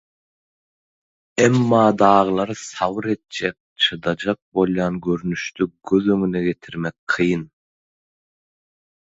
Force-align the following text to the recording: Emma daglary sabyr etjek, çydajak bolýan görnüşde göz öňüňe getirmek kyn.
Emma 1.45 1.81
daglary 2.03 2.57
sabyr 2.69 3.05
etjek, 3.15 3.57
çydajak 3.81 4.39
bolýan 4.55 4.99
görnüşde 5.07 5.69
göz 5.91 6.11
öňüňe 6.15 6.43
getirmek 6.49 6.97
kyn. 7.15 7.43